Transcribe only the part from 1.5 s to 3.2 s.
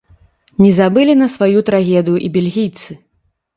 трагедыю і бельгійцы.